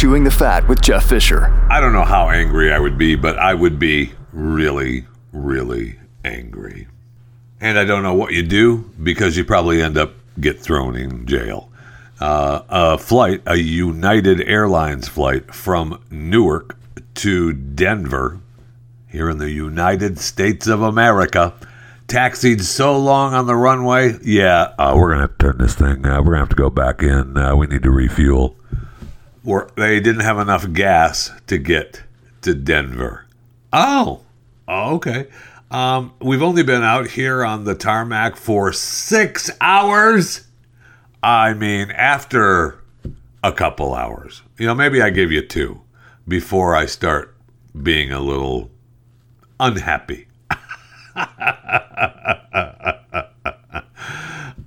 [0.00, 1.52] Chewing the Fat with Jeff Fisher.
[1.68, 6.88] I don't know how angry I would be, but I would be really, really angry.
[7.60, 11.26] And I don't know what you do because you probably end up get thrown in
[11.26, 11.70] jail.
[12.18, 16.78] Uh, a flight, a United Airlines flight from Newark
[17.16, 18.40] to Denver,
[19.06, 21.52] here in the United States of America,
[22.08, 24.16] taxied so long on the runway.
[24.22, 26.06] Yeah, uh, we're gonna have to turn this thing.
[26.06, 27.36] Uh, we're gonna have to go back in.
[27.36, 28.56] Uh, we need to refuel.
[29.44, 32.02] Or they didn't have enough gas to get
[32.42, 33.26] to Denver.
[33.72, 34.20] Oh,
[34.68, 35.28] oh okay.
[35.70, 40.46] Um, we've only been out here on the tarmac for six hours.
[41.22, 42.82] I mean, after
[43.42, 45.80] a couple hours, you know, maybe I give you two
[46.26, 47.34] before I start
[47.80, 48.70] being a little
[49.60, 50.26] unhappy.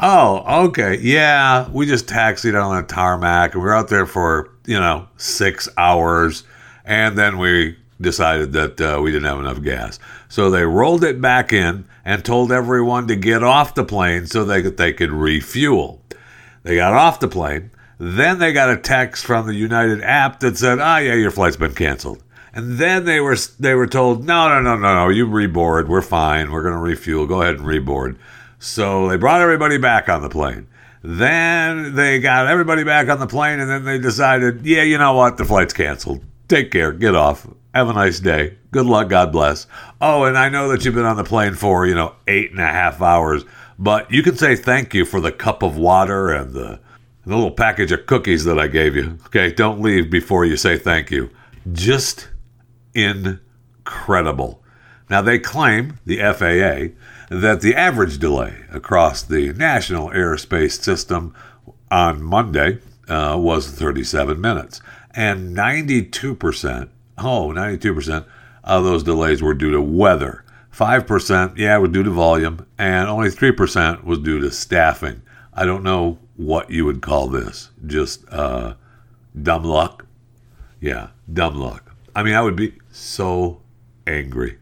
[0.03, 0.99] oh, okay.
[0.99, 5.07] Yeah, we just taxied on the tarmac and we were out there for, you know,
[5.17, 6.43] six hours.
[6.85, 9.97] And then we decided that uh, we didn't have enough gas.
[10.27, 14.43] So they rolled it back in and told everyone to get off the plane so
[14.43, 16.01] they could, they could refuel.
[16.63, 17.71] They got off the plane.
[17.97, 21.31] Then they got a text from the United app that said, "Ah, oh, yeah, your
[21.31, 22.21] flight's been canceled."
[22.53, 25.87] And then they were they were told, "No, no, no, no, no, you reboard.
[25.87, 26.51] We're fine.
[26.51, 27.27] We're going to refuel.
[27.27, 28.17] Go ahead and reboard."
[28.63, 30.67] So they brought everybody back on the plane.
[31.03, 35.13] Then they got everybody back on the plane, and then they decided, "Yeah, you know
[35.13, 35.35] what?
[35.35, 36.23] The flight's canceled.
[36.47, 36.93] Take care.
[36.93, 37.45] Get off.
[37.75, 38.53] Have a nice day.
[38.71, 39.09] Good luck.
[39.09, 39.67] God bless."
[39.99, 42.61] Oh, and I know that you've been on the plane for you know eight and
[42.61, 43.43] a half hours,
[43.77, 46.79] but you can say thank you for the cup of water and the
[47.25, 49.19] the little package of cookies that I gave you.
[49.25, 51.29] Okay, don't leave before you say thank you.
[51.73, 52.29] Just
[52.93, 54.63] incredible.
[55.09, 56.95] Now, they claim, the FAA,
[57.33, 61.33] that the average delay across the national airspace system
[61.89, 62.77] on Monday
[63.09, 64.81] uh, was 37 minutes.
[65.15, 68.25] And 92%, oh, 92%
[68.63, 70.43] of those delays were due to weather.
[70.71, 75.21] 5%, yeah, was due to volume, and only 3% was due to staffing.
[75.53, 77.69] I don't know what you would call this.
[77.85, 78.75] Just uh,
[79.39, 80.05] dumb luck.
[80.79, 81.95] Yeah, dumb luck.
[82.15, 83.61] I mean, I would be so
[84.05, 84.57] angry.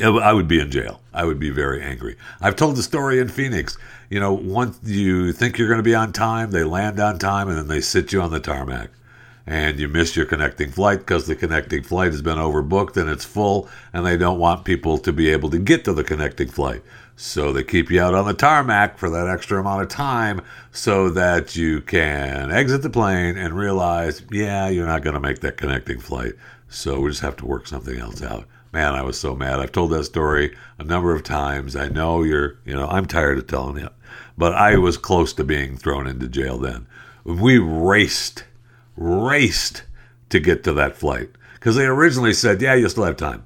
[0.00, 1.00] I would be in jail.
[1.12, 2.16] I would be very angry.
[2.40, 3.76] I've told the story in Phoenix.
[4.10, 7.48] You know, once you think you're going to be on time, they land on time,
[7.48, 8.90] and then they sit you on the tarmac.
[9.46, 13.24] And you miss your connecting flight because the connecting flight has been overbooked and it's
[13.24, 16.82] full, and they don't want people to be able to get to the connecting flight.
[17.16, 21.08] So they keep you out on the tarmac for that extra amount of time so
[21.10, 25.56] that you can exit the plane and realize, yeah, you're not going to make that
[25.56, 26.34] connecting flight.
[26.68, 28.46] So we just have to work something else out.
[28.72, 29.60] Man, I was so mad.
[29.60, 31.74] I've told that story a number of times.
[31.74, 33.92] I know you're, you know, I'm tired of telling it,
[34.36, 36.86] but I was close to being thrown into jail then.
[37.24, 38.44] We raced,
[38.96, 39.84] raced
[40.28, 43.44] to get to that flight because they originally said, yeah, you still have time.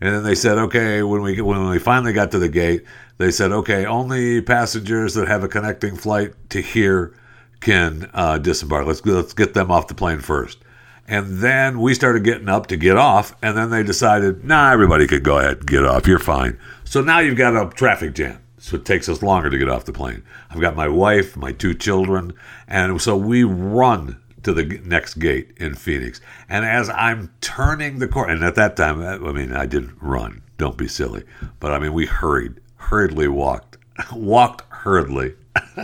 [0.00, 2.84] And then they said, okay, when we when we finally got to the gate,
[3.18, 7.14] they said, okay, only passengers that have a connecting flight to here
[7.60, 8.86] can uh, disembark.
[8.86, 10.58] Let's let's get them off the plane first.
[11.08, 15.06] And then we started getting up to get off, and then they decided, nah, everybody
[15.06, 16.06] could go ahead and get off.
[16.06, 16.58] You're fine.
[16.84, 18.38] So now you've got a traffic jam.
[18.58, 20.22] So it takes us longer to get off the plane.
[20.48, 22.32] I've got my wife, my two children,
[22.68, 26.20] and so we run to the next gate in Phoenix.
[26.48, 29.96] And as I'm turning the corner, and at that time, uh, I mean, I didn't
[30.00, 30.42] run.
[30.58, 31.24] Don't be silly.
[31.60, 33.78] But I mean, we hurried, hurriedly walked,
[34.12, 35.34] walked hurriedly.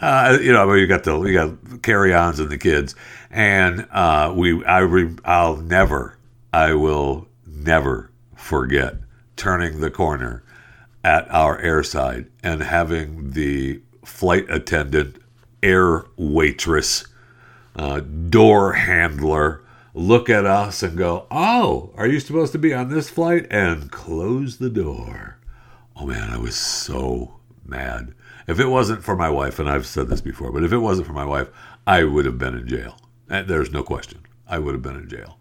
[0.00, 2.94] uh, you know, we got the we got carry-ons and the kids,
[3.30, 6.18] and uh, we I re, I'll never,
[6.52, 8.96] I will never forget
[9.36, 10.42] turning the corner
[11.04, 15.16] at our airside and having the flight attendant
[15.62, 17.06] air waitress,
[17.76, 19.62] uh, door handler
[19.94, 23.46] look at us and go, Oh, are you supposed to be on this flight?
[23.50, 25.38] And close the door.
[25.96, 28.14] Oh man, I was so mad.
[28.46, 31.06] If it wasn't for my wife, and I've said this before, but if it wasn't
[31.06, 31.48] for my wife,
[31.86, 32.98] I would have been in jail.
[33.28, 34.20] There's no question.
[34.46, 35.38] I would have been in jail.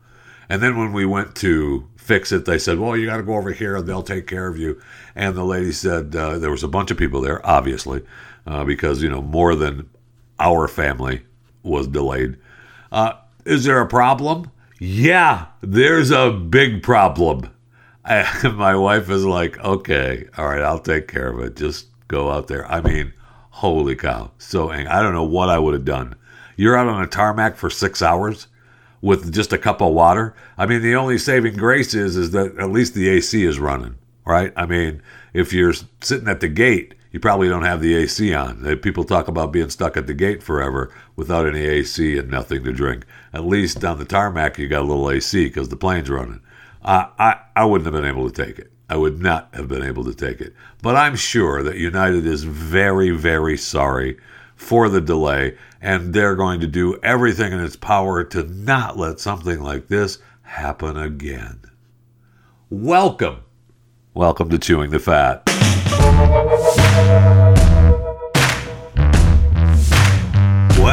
[0.50, 3.36] And then when we went to fix it, they said, Well, you got to go
[3.36, 4.82] over here and they'll take care of you.
[5.16, 8.04] And the lady said, uh, There was a bunch of people there, obviously,
[8.46, 9.90] uh, because, you know, more than
[10.40, 11.22] our family
[11.64, 12.38] was delayed.
[12.92, 13.14] Uh,
[13.46, 14.52] Is there a problem?
[14.80, 17.50] Yeah, there's a big problem.
[18.06, 21.56] I, my wife is like, okay, all right, I'll take care of it.
[21.56, 22.70] Just go out there.
[22.70, 23.14] I mean,
[23.50, 24.88] holy cow, so angry.
[24.88, 26.16] I don't know what I would have done.
[26.56, 28.48] You're out on a tarmac for six hours
[29.02, 30.36] with just a cup of water.
[30.58, 33.96] I mean, the only saving grace is is that at least the AC is running,
[34.26, 34.54] right?
[34.56, 35.02] I mean,
[35.34, 38.78] if you're sitting at the gate, you probably don't have the AC on.
[38.78, 42.72] People talk about being stuck at the gate forever without any AC and nothing to
[42.72, 43.06] drink.
[43.34, 46.42] At least on the tarmac, you got a little AC because the plane's running.
[46.84, 48.71] Uh, I I wouldn't have been able to take it.
[48.92, 50.54] I would not have been able to take it.
[50.82, 54.18] But I'm sure that United is very, very sorry
[54.58, 59.22] for the delay, and they're going to do everything in its power to not let
[59.22, 61.62] something like this happen again.
[62.70, 63.38] Welcome.
[64.14, 65.48] Welcome to Chewing the Fat.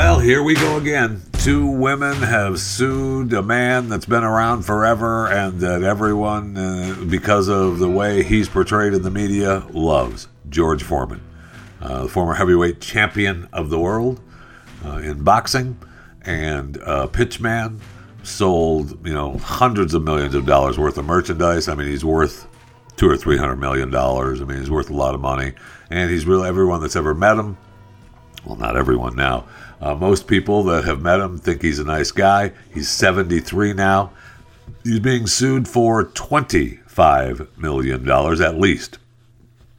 [0.01, 1.23] Well, here we go again.
[1.41, 7.49] Two women have sued a man that's been around forever and that everyone, uh, because
[7.49, 11.21] of the way he's portrayed in the media, loves George Foreman
[11.81, 14.21] uh, the former heavyweight champion of the world
[14.85, 15.77] uh, in boxing,
[16.23, 17.81] and Pitchman
[18.23, 21.67] sold you know hundreds of millions of dollars worth of merchandise.
[21.67, 22.47] I mean, he's worth
[22.95, 24.41] two or three hundred million dollars.
[24.41, 25.55] I mean, he's worth a lot of money,
[25.91, 27.59] and he's really everyone that's ever met him.
[28.45, 29.45] Well, not everyone now.
[29.81, 32.53] Uh, most people that have met him think he's a nice guy.
[32.73, 34.13] He's 73 now.
[34.83, 38.99] He's being sued for $25 million, at least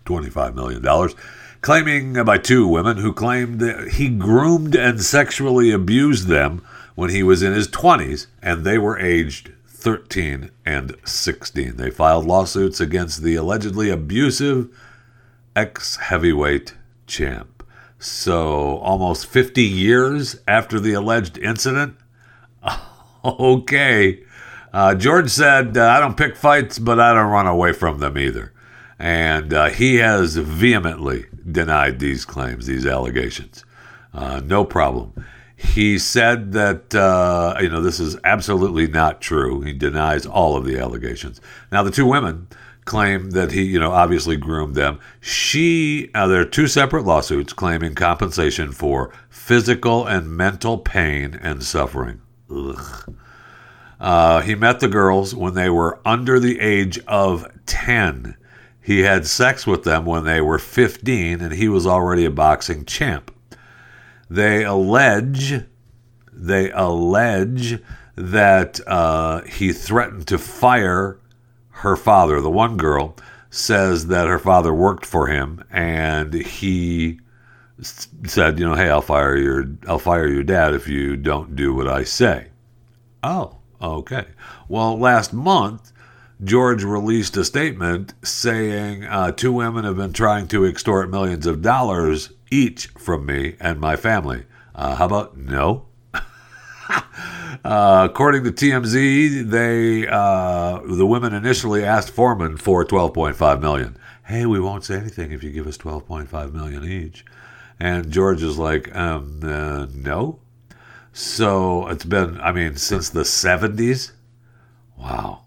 [0.06, 1.16] $25 million
[1.62, 6.63] claiming by two women who claimed that he groomed and sexually abused them
[6.95, 11.75] when he was in his 20s and they were aged 13 and 16.
[11.78, 14.69] They filed lawsuits against the allegedly abusive
[15.56, 16.75] ex heavyweight
[17.07, 17.59] champ.
[18.01, 21.98] So, almost 50 years after the alleged incident?
[23.25, 24.24] okay.
[24.72, 28.18] Uh, George said, uh, I don't pick fights, but I don't run away from them
[28.18, 28.54] either.
[28.98, 33.66] And uh, he has vehemently denied these claims, these allegations.
[34.13, 35.25] Uh, no problem.
[35.57, 39.60] He said that, uh, you know, this is absolutely not true.
[39.60, 41.42] He denies all of the allegations.
[41.69, 42.48] Now, the two women
[42.90, 45.00] claim that he, you know, obviously groomed them.
[45.22, 51.64] She, uh, there are two separate lawsuits claiming compensation for physical and mental pain and
[51.64, 52.22] suffering.
[52.54, 53.16] Ugh.
[54.00, 58.36] Uh, he met the girls when they were under the age of 10
[58.90, 62.86] he had sex with them when they were 15 and he was already a boxing
[62.86, 63.32] champ.
[64.28, 65.64] They allege
[66.34, 67.80] they allege
[68.16, 71.20] that uh, he threatened to fire
[71.80, 72.42] her father.
[72.42, 73.16] The one girl
[73.50, 77.20] says that her father worked for him and he
[77.81, 81.74] said, you know, hey, I'll fire your I'll fire your dad if you don't do
[81.74, 82.48] what I say.
[83.24, 84.26] Oh, okay.
[84.68, 85.92] Well, last month
[86.44, 91.62] George released a statement saying uh, two women have been trying to extort millions of
[91.62, 94.46] dollars each from me and my family.
[94.76, 95.89] Uh, how about no?
[97.64, 103.98] uh, according to TMZ, they uh, the women initially asked Foreman for 12.5 million.
[104.26, 107.26] Hey, we won't say anything if you give us 12.5 million each.
[107.80, 110.40] And George is like, um, uh, no.
[111.14, 114.12] So it's been, I mean, since the 70s.
[114.98, 115.46] Wow.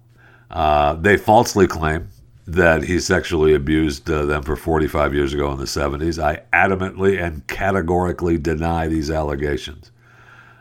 [0.51, 2.09] Uh, they falsely claim
[2.47, 6.23] that he sexually abused uh, them for 45 years ago in the 70s.
[6.23, 9.92] I adamantly and categorically deny these allegations.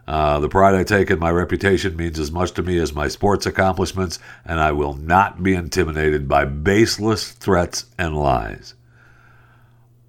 [0.08, 3.08] Uh, the pride I take in my reputation means as much to me as my
[3.08, 8.74] sports accomplishments, and I will not be intimidated by baseless threats and lies.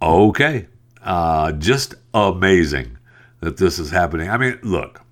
[0.00, 0.66] Okay,
[1.02, 2.98] uh, just amazing
[3.40, 4.30] that this is happening.
[4.30, 5.02] I mean, look,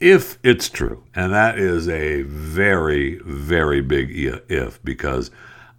[0.00, 4.10] if it's true, and that is a very, very big
[4.48, 5.30] if, because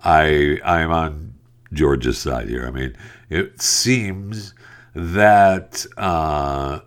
[0.04, 1.34] I I am on
[1.74, 2.66] George's side here.
[2.66, 2.96] I mean,
[3.30, 4.54] it seems
[4.96, 6.80] that uh,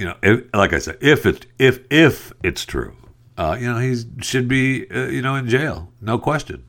[0.00, 2.96] you know, if, like I said, if it if if it's true,
[3.36, 6.64] uh, you know, he should be uh, you know in jail, no question.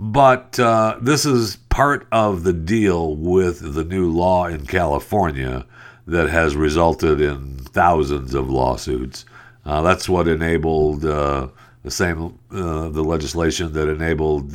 [0.00, 5.64] But uh, this is part of the deal with the new law in California
[6.08, 9.24] that has resulted in thousands of lawsuits.
[9.64, 11.46] Uh, that's what enabled uh,
[11.84, 14.54] the same uh, the legislation that enabled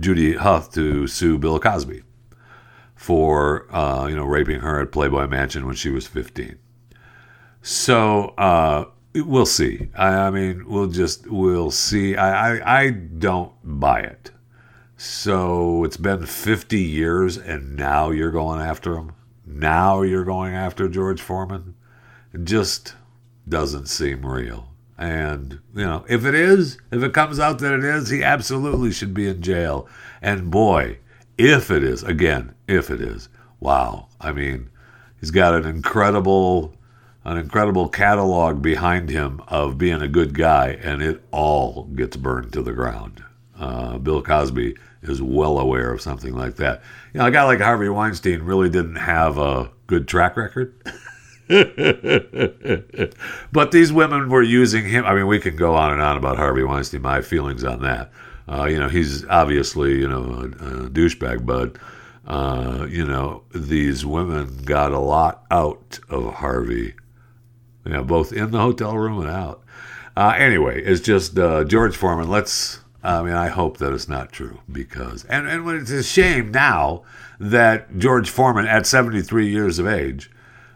[0.00, 2.02] Judy Huth to sue Bill Cosby
[2.94, 3.66] for
[4.06, 6.58] you know raping her at Playboy Mansion when she was 15.
[7.68, 9.88] So uh, we'll see.
[9.96, 12.14] I, I, mean, we'll just we'll see.
[12.14, 14.30] I, I I don't buy it.
[14.96, 19.14] So it's been 50 years, and now you're going after him.
[19.44, 21.74] Now you're going after George Foreman.
[22.44, 22.94] Just,
[23.48, 24.68] doesn't seem real.
[24.96, 28.92] And, you know, if it is, if it comes out that it is, he absolutely
[28.92, 29.88] should be in jail.
[30.22, 30.98] And boy,
[31.36, 34.06] if it is, again, if it is, wow.
[34.20, 34.70] I mean,
[35.18, 36.75] he's got an incredible
[37.26, 42.52] an incredible catalog behind him of being a good guy, and it all gets burned
[42.52, 43.22] to the ground.
[43.58, 46.82] Uh, Bill Cosby is well aware of something like that.
[47.12, 50.72] You know, a guy like Harvey Weinstein really didn't have a good track record.
[53.52, 55.04] but these women were using him.
[55.04, 58.12] I mean, we can go on and on about Harvey Weinstein, my feelings on that.
[58.48, 61.76] Uh, you know, he's obviously, you know, a, a douchebag, but,
[62.28, 66.94] uh, you know, these women got a lot out of Harvey,
[67.86, 69.62] you know, both in the hotel room and out.
[70.16, 72.28] Uh, anyway, it's just uh, George Foreman.
[72.28, 76.50] Let's, I mean, I hope that it's not true because, and, and it's a shame
[76.50, 77.02] now
[77.38, 80.30] that George Foreman, at 73 years of age,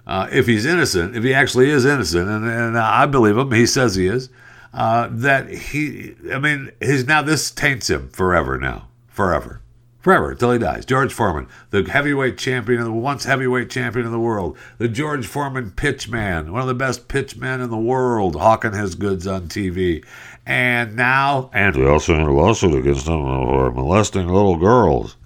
[0.07, 3.67] uh, if he's innocent, if he actually is innocent, and, and I believe him, he
[3.67, 4.29] says he is,
[4.73, 9.61] uh, that he, I mean, his now this taints him forever now, forever,
[10.01, 10.85] forever until he dies.
[10.85, 15.71] George Foreman, the heavyweight champion, the once heavyweight champion of the world, the George Foreman
[15.71, 19.49] pitch man, one of the best pitch men in the world, hawking his goods on
[19.49, 20.05] TV,
[20.47, 25.17] and now, and we also had a lawsuit against him uh, for molesting little girls,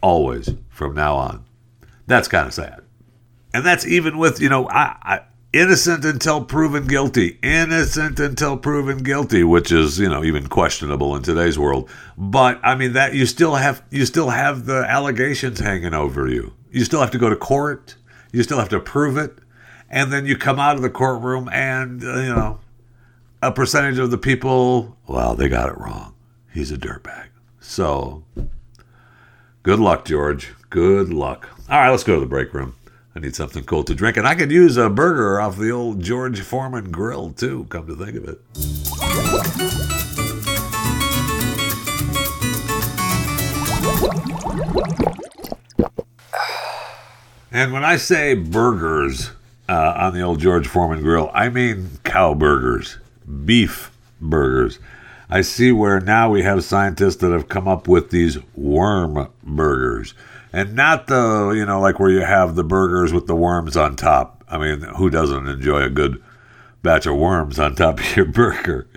[0.00, 1.44] always from now on.
[2.06, 2.82] That's kind of sad
[3.52, 5.20] and that's even with you know I, I,
[5.52, 7.38] innocent until proven guilty.
[7.42, 11.88] Innocent until proven guilty which is you know even questionable in today's world.
[12.16, 16.52] But i mean that you still have you still have the allegations hanging over you.
[16.70, 17.96] You still have to go to court.
[18.32, 19.38] You still have to prove it.
[19.88, 22.60] And then you come out of the courtroom and uh, you know
[23.42, 26.14] a percentage of the people well they got it wrong.
[26.52, 27.28] He's a dirtbag.
[27.60, 28.22] So
[29.62, 30.54] good luck george.
[30.70, 31.48] Good luck.
[31.68, 32.76] All right let's go to the break room
[33.20, 36.00] I need something cold to drink, and I could use a burger off the old
[36.00, 37.66] George Foreman grill too.
[37.68, 38.40] Come to think of it.
[47.52, 49.32] And when I say burgers
[49.68, 52.96] uh, on the old George Foreman grill, I mean cow burgers,
[53.44, 54.78] beef burgers.
[55.28, 60.14] I see where now we have scientists that have come up with these worm burgers
[60.52, 63.96] and not the you know like where you have the burgers with the worms on
[63.96, 64.44] top.
[64.48, 66.22] I mean, who doesn't enjoy a good
[66.82, 68.88] batch of worms on top of your burger?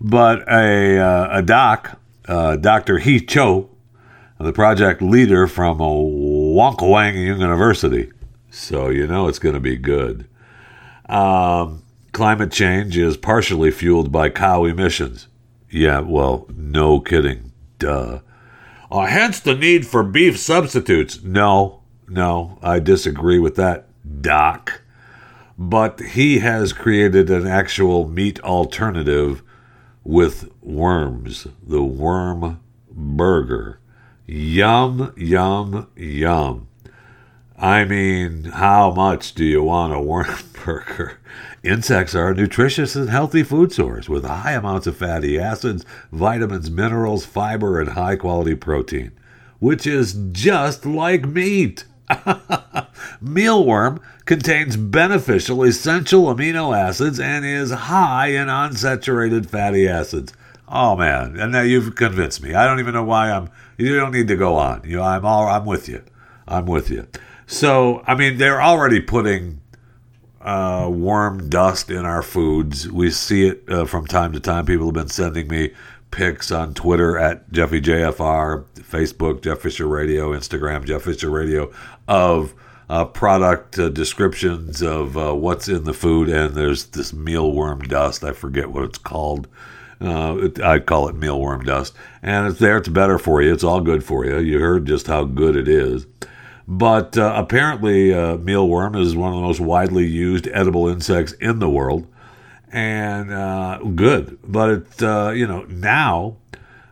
[0.00, 2.98] but a uh, a doc, uh, Dr.
[2.98, 3.70] He Cho,
[4.38, 8.10] the project leader from Wonkwang University,
[8.50, 10.26] so you know it's going to be good.
[11.08, 15.26] Um, climate change is partially fueled by cow emissions.
[15.70, 17.52] Yeah, well, no kidding.
[17.78, 18.20] Duh.
[18.90, 21.22] Uh, hence the need for beef substitutes.
[21.22, 23.86] No, no, I disagree with that,
[24.22, 24.82] Doc.
[25.56, 29.42] But he has created an actual meat alternative
[30.02, 33.78] with worms, the worm burger.
[34.26, 36.66] Yum, yum, yum.
[37.58, 41.18] I mean, how much do you want a worm burger?
[41.62, 46.70] Insects are a nutritious and healthy food source with high amounts of fatty acids, vitamins,
[46.70, 49.12] minerals, fiber, and high quality protein,
[49.58, 51.84] which is just like meat.
[53.22, 60.32] Mealworm contains beneficial essential amino acids and is high in unsaturated fatty acids.
[60.66, 62.54] Oh man, and now you've convinced me.
[62.54, 63.50] I don't even know why I'm.
[63.76, 64.82] You don't need to go on.
[64.84, 65.46] You, know, I'm all.
[65.46, 66.02] I'm with you.
[66.48, 67.06] I'm with you.
[67.46, 69.59] So I mean, they're already putting
[70.40, 72.90] uh, worm dust in our foods.
[72.90, 74.66] We see it uh, from time to time.
[74.66, 75.72] People have been sending me
[76.10, 81.72] pics on Twitter at Jeffy JFR, Facebook Jeff Fisher Radio, Instagram Jeff Fisher Radio
[82.08, 82.54] of
[82.88, 86.28] uh, product uh, descriptions of uh, what's in the food.
[86.28, 88.24] And there's this mealworm dust.
[88.24, 89.46] I forget what it's called.
[90.00, 92.78] Uh, I call it mealworm dust, and it's there.
[92.78, 93.52] It's better for you.
[93.52, 94.38] It's all good for you.
[94.38, 96.06] You heard just how good it is.
[96.68, 101.58] But uh, apparently, uh, mealworm is one of the most widely used edible insects in
[101.58, 102.06] the world,
[102.72, 104.38] and uh, good.
[104.44, 106.36] But it, uh, you know, now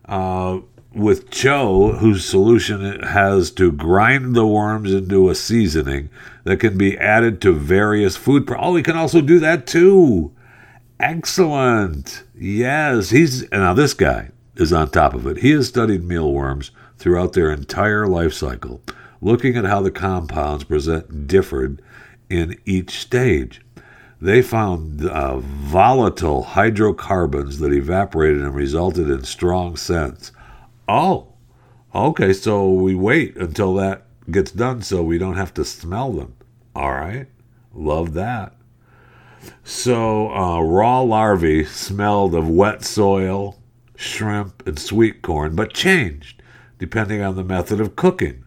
[0.06, 0.58] uh,
[0.92, 6.08] with Cho, whose solution has to grind the worms into a seasoning
[6.44, 8.46] that can be added to various food.
[8.46, 10.32] Pro- oh, he can also do that too.
[10.98, 12.24] Excellent.
[12.34, 15.38] Yes, he's now this guy is on top of it.
[15.38, 18.80] He has studied mealworms throughout their entire life cycle
[19.20, 21.82] looking at how the compounds present differed
[22.28, 23.60] in each stage.
[24.20, 30.32] They found uh, volatile hydrocarbons that evaporated and resulted in strong scents.
[30.88, 31.34] Oh,
[31.94, 36.34] okay, so we wait until that gets done so we don't have to smell them.
[36.74, 37.26] All right,
[37.72, 38.54] love that.
[39.62, 43.56] So uh, raw larvae smelled of wet soil,
[43.94, 46.42] shrimp, and sweet corn, but changed
[46.78, 48.44] depending on the method of cooking.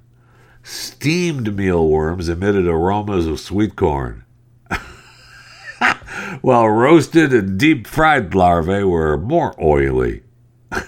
[0.63, 4.24] Steamed mealworms emitted aromas of sweet corn,
[6.41, 10.22] while roasted and deep fried larvae were more oily.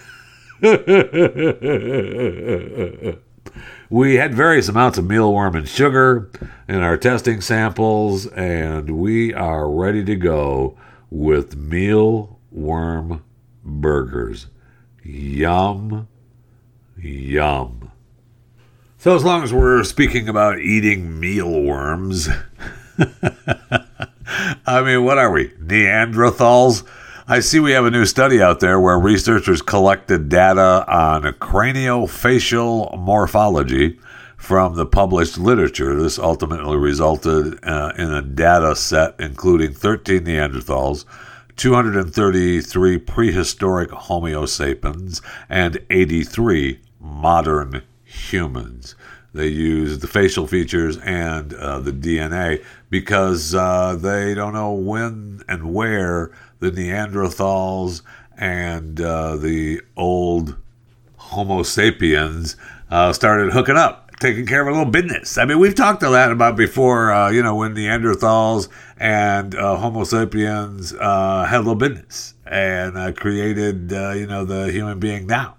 [3.90, 6.30] we had various amounts of mealworm and sugar
[6.68, 10.78] in our testing samples, and we are ready to go
[11.10, 13.22] with mealworm
[13.64, 14.48] burgers.
[15.04, 16.08] Yum,
[16.98, 17.92] yum.
[19.04, 22.30] So, as long as we're speaking about eating mealworms,
[24.66, 25.50] I mean, what are we?
[25.50, 26.88] Neanderthals?
[27.28, 32.98] I see we have a new study out there where researchers collected data on craniofacial
[32.98, 34.00] morphology
[34.38, 36.02] from the published literature.
[36.02, 41.04] This ultimately resulted uh, in a data set including 13 Neanderthals,
[41.58, 48.96] 233 prehistoric Homo sapiens, and 83 modern humans.
[49.34, 55.42] They use the facial features and uh, the DNA because uh, they don't know when
[55.48, 58.04] and where the Neanderthals
[58.38, 60.56] and uh, the old
[61.18, 62.56] Homo sapiens
[62.92, 65.40] uh, started hooking up, taking care of a little business.
[65.40, 69.78] I mean, we've talked a lot about before, uh, you know, when Neanderthals and uh,
[69.78, 75.56] Homo sapiens had a little business and created, you know, the human being now.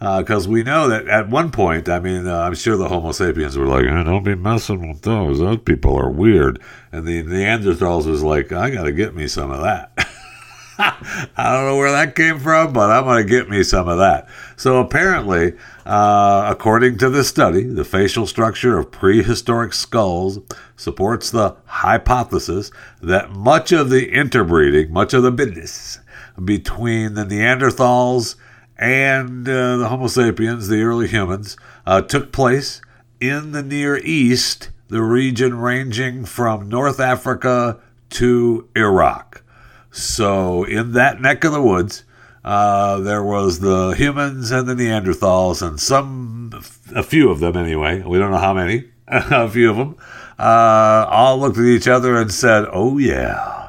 [0.00, 3.66] Because we know that at one point, I mean, I'm sure the Homo sapiens were
[3.66, 6.58] like, eh, "Don't be messing with those; those people are weird."
[6.90, 9.92] And the Neanderthals was like, "I got to get me some of that."
[11.36, 13.98] I don't know where that came from, but I'm going to get me some of
[13.98, 14.26] that.
[14.56, 15.52] So apparently,
[15.84, 20.38] uh, according to this study, the facial structure of prehistoric skulls
[20.76, 22.70] supports the hypothesis
[23.02, 25.98] that much of the interbreeding, much of the business
[26.42, 28.36] between the Neanderthals
[28.80, 32.80] and uh, the Homo sapiens, the early humans, uh, took place
[33.20, 37.78] in the Near East, the region ranging from North Africa
[38.10, 39.42] to Iraq.
[39.90, 42.04] So, in that neck of the woods,
[42.42, 46.50] uh, there was the humans and the Neanderthals, and some,
[46.94, 48.00] a few of them anyway.
[48.00, 48.88] We don't know how many.
[49.08, 49.96] a few of them
[50.38, 53.59] uh, all looked at each other and said, "Oh yeah,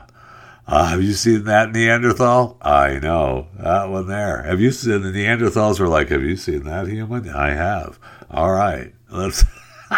[0.72, 2.58] uh, have you seen that Neanderthal?
[2.62, 4.44] I know that one there.
[4.44, 5.82] Have you seen the Neanderthals?
[5.82, 7.28] Were like, have you seen that human?
[7.28, 8.00] I have.
[8.30, 9.44] All right, let's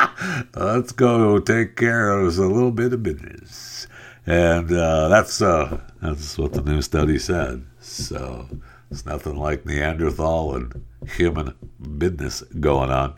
[0.55, 3.85] let's go take care of a little bit of business."
[4.25, 7.63] And uh, that's uh, that's what the new study said.
[7.79, 8.47] So
[8.89, 11.53] it's nothing like Neanderthal and human
[11.99, 13.13] business going on.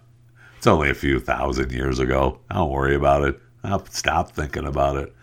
[0.57, 2.39] It's only a few thousand years ago.
[2.51, 3.39] Don't worry about it.
[3.63, 5.13] I'll stop thinking about it.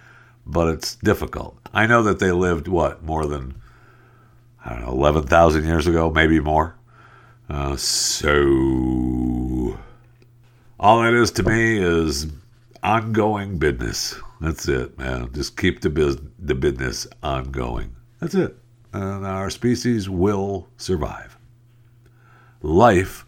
[0.46, 1.61] But it's difficult.
[1.72, 3.54] I know that they lived, what, more than,
[4.64, 6.76] I don't know, 11,000 years ago, maybe more.
[7.48, 9.78] Uh, so,
[10.78, 12.26] all that is to me is
[12.82, 14.14] ongoing business.
[14.40, 15.32] That's it, man.
[15.32, 17.94] Just keep the, bus- the business ongoing.
[18.20, 18.56] That's it.
[18.92, 21.38] And our species will survive.
[22.60, 23.24] Life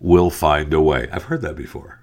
[0.00, 1.08] will find a way.
[1.12, 2.00] I've heard that before.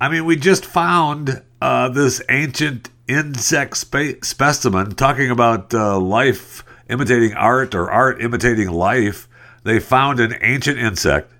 [0.00, 6.64] I mean, we just found uh, this ancient insect spe- specimen talking about uh, life
[6.88, 9.28] imitating art or art imitating life.
[9.64, 11.32] They found an ancient insect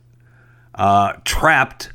[0.75, 1.93] uh, trapped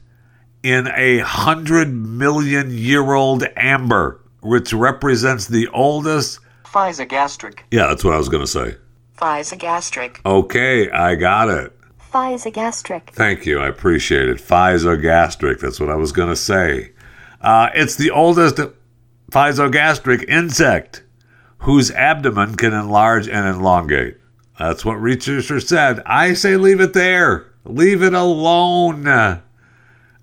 [0.61, 6.39] in a hundred million year old amber, which represents the oldest.
[6.65, 7.59] Physogastric.
[7.71, 8.77] Yeah, that's what I was going to say.
[9.17, 10.17] Physogastric.
[10.25, 11.77] Okay, I got it.
[12.11, 13.09] Physogastric.
[13.09, 13.59] Thank you.
[13.59, 14.37] I appreciate it.
[14.37, 15.59] Physogastric.
[15.59, 16.91] That's what I was going to say.
[17.41, 18.59] Uh, it's the oldest
[19.33, 21.03] physogastric insect
[21.59, 24.17] whose abdomen can enlarge and elongate.
[24.59, 26.03] That's what researchers said.
[26.05, 27.47] I say leave it there.
[27.65, 29.41] Leave it alone.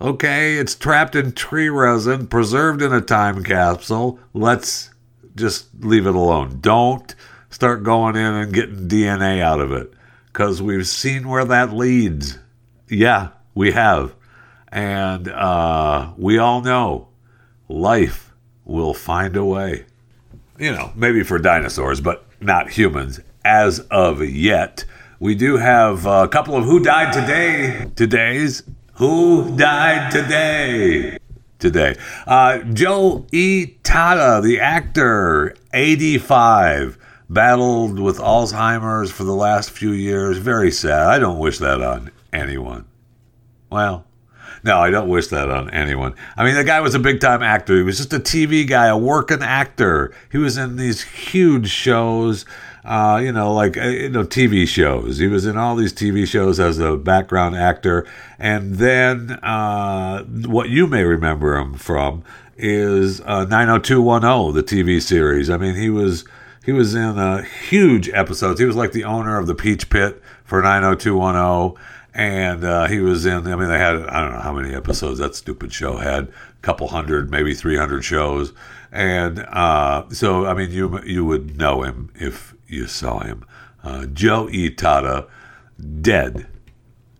[0.01, 4.20] Okay, it's trapped in tree resin, preserved in a time capsule.
[4.33, 4.90] Let's
[5.35, 6.59] just leave it alone.
[6.61, 7.14] Don't
[7.51, 9.92] start going in and getting DNA out of it
[10.27, 12.38] because we've seen where that leads.
[12.88, 14.14] Yeah, we have.
[14.68, 17.09] And uh, we all know
[17.68, 18.30] life
[18.70, 19.85] will find a way.
[20.59, 24.85] You know, maybe for dinosaurs, but not humans as of yet.
[25.18, 27.90] We do have a couple of who died today.
[27.96, 28.62] Today's
[28.94, 31.18] who died today.
[31.59, 31.96] Today.
[32.26, 33.26] Uh, Joe.
[33.83, 36.96] Tata, the actor, 85
[37.28, 40.38] battled with Alzheimer's for the last few years.
[40.38, 41.09] Very sad.
[41.09, 42.87] I don't wish that on anyone.
[43.70, 44.04] Well,
[44.62, 46.14] No, I don't wish that on anyone.
[46.37, 47.77] I mean, the guy was a big time actor.
[47.77, 50.12] He was just a TV guy, a working actor.
[50.31, 52.44] He was in these huge shows,
[52.85, 55.18] uh, you know, like uh, you know, TV shows.
[55.18, 58.07] He was in all these TV shows as a background actor,
[58.38, 62.23] and then uh, what you may remember him from
[62.57, 65.49] is uh, 90210, the TV series.
[65.49, 66.25] I mean, he was
[66.64, 68.61] he was in uh, huge episodes.
[68.61, 71.83] He was like the owner of the Peach Pit for 90210.
[72.12, 75.18] And uh, he was in, I mean, they had, I don't know how many episodes
[75.20, 78.53] that stupid show had, a couple hundred, maybe 300 shows.
[78.90, 83.44] And uh, so, I mean, you, you would know him if you saw him.
[83.85, 85.29] Uh, Joe Itada,
[86.01, 86.46] dead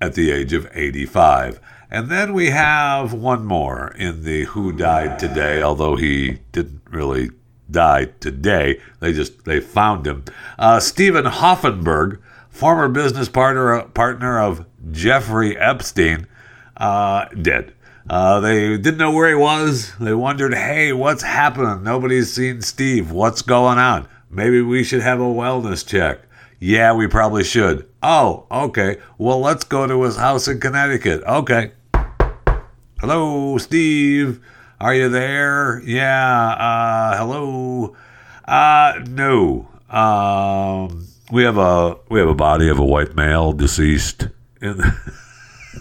[0.01, 1.61] at the age of 85.
[1.91, 7.31] And then we have one more in the Who Died Today, although he didn't really
[7.71, 8.81] die today.
[9.01, 10.25] They just they found him.
[10.59, 16.27] Uh, Stephen Hoffenberg, former business partner partner of Jeffrey Epstein,
[16.77, 17.75] uh, dead.
[18.09, 19.93] Uh, they didn't know where he was.
[20.01, 21.83] They wondered, hey, what's happening?
[21.85, 23.11] Nobody's seen Steve.
[23.11, 24.09] What's going on?
[24.31, 26.21] Maybe we should have a wellness check.
[26.59, 27.89] Yeah, we probably should.
[28.03, 28.99] Oh, okay.
[29.19, 31.23] Well, let's go to his house in Connecticut.
[31.25, 31.73] Okay.
[33.01, 34.41] Hello, Steve.
[34.81, 35.81] Are you there?
[35.85, 36.37] Yeah.
[36.59, 37.97] Uh, hello.
[38.47, 39.69] Uh, no.
[39.91, 44.29] Um, we have a we have a body of a white male deceased,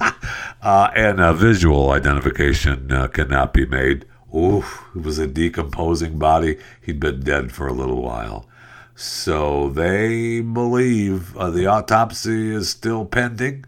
[0.61, 4.05] uh, and a visual identification uh, cannot be made.
[4.35, 6.57] Oof, it was a decomposing body.
[6.81, 8.47] He'd been dead for a little while.
[8.95, 13.65] So they believe uh, the autopsy is still pending.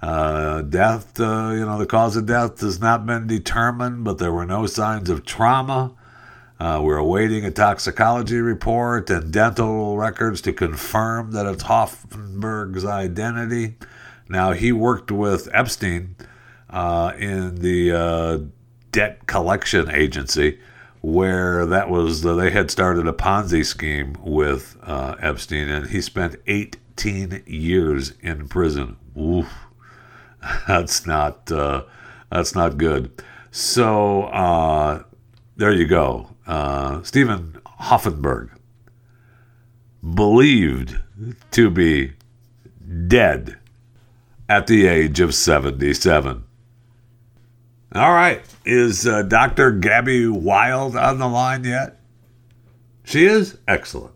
[0.00, 4.32] Uh, death, uh, you know, the cause of death has not been determined, but there
[4.32, 5.94] were no signs of trauma.
[6.58, 13.74] Uh, we're awaiting a toxicology report and dental records to confirm that it's Hoffenberg's identity.
[14.28, 16.16] Now, he worked with Epstein
[16.70, 18.38] uh, in the uh,
[18.92, 20.58] debt collection agency,
[21.00, 26.36] where that was they had started a Ponzi scheme with uh, Epstein, and he spent
[26.46, 28.96] 18 years in prison.
[29.18, 29.48] Oof,
[30.66, 31.84] that's not uh,
[32.30, 33.22] that's not good.
[33.52, 35.04] So uh,
[35.56, 38.50] there you go uh, Stephen Hoffenberg,
[40.14, 40.98] believed
[41.50, 42.12] to be
[43.08, 43.58] dead
[44.48, 46.44] at the age of 77.
[47.94, 49.70] All right, is uh, Dr.
[49.72, 52.00] Gabby Wild on the line yet?
[53.04, 53.56] She is?
[53.68, 54.15] Excellent.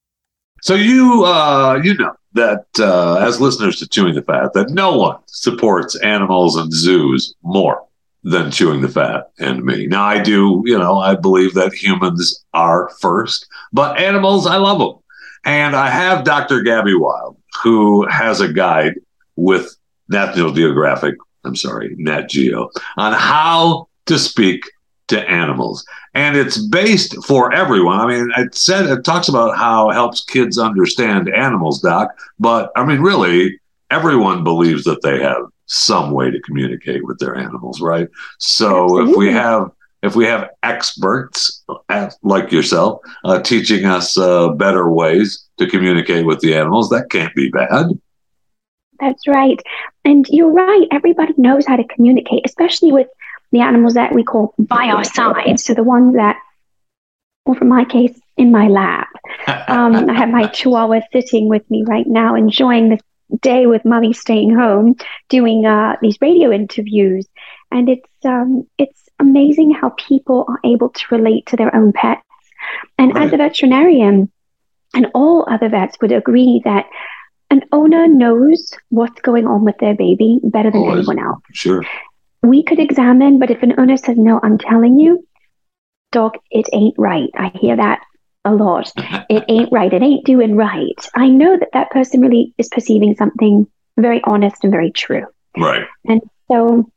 [0.61, 4.97] So you uh, you know that uh, as listeners to Chewing the Fat, that no
[4.97, 7.83] one supports animals and zoos more
[8.23, 9.87] than Chewing the Fat and me.
[9.87, 14.79] Now I do, you know, I believe that humans are first, but animals, I love
[14.79, 14.99] them.
[15.43, 16.61] And I have Dr.
[16.61, 18.93] Gabby Wild, who has a guide
[19.35, 19.75] with
[20.07, 24.69] National Geographic, I'm sorry, Nat Geo, on how to speak
[25.07, 25.85] to animals.
[26.13, 27.99] And it's based for everyone.
[27.99, 32.71] I mean, it said it talks about how it helps kids understand animals, Doc, but
[32.75, 37.79] I mean, really, everyone believes that they have some way to communicate with their animals,
[37.79, 38.09] right?
[38.39, 39.11] So Absolutely.
[39.11, 39.71] if we have
[40.03, 41.63] if we have experts
[42.23, 47.33] like yourself uh, teaching us uh, better ways to communicate with the animals, that can't
[47.35, 47.87] be bad.
[48.99, 49.59] That's right.
[50.03, 50.87] And you're right.
[50.91, 53.07] Everybody knows how to communicate, especially with
[53.51, 55.59] the animals that we call by our side.
[55.59, 56.37] So the ones that,
[57.45, 59.07] well, for my case, in my lap.
[59.67, 63.01] Um, I have my chihuahua sitting with me right now, enjoying this
[63.41, 64.95] day with mommy staying home,
[65.29, 67.25] doing uh, these radio interviews.
[67.71, 72.21] And it's um, it's amazing how people are able to relate to their own pets.
[72.97, 73.27] And right.
[73.27, 74.31] as a veterinarian,
[74.93, 76.87] and all other vets would agree that
[77.49, 81.41] an owner knows what's going on with their baby better than anyone else.
[81.53, 81.83] Sure
[82.43, 85.27] we could examine, but if an owner says, no, I'm telling you,
[86.11, 87.29] dog, it ain't right.
[87.35, 88.01] I hear that
[88.43, 88.91] a lot.
[89.29, 89.93] it ain't right.
[89.93, 91.07] It ain't doing right.
[91.15, 95.25] I know that that person really is perceiving something very honest and very true.
[95.57, 95.85] Right.
[96.05, 96.89] And so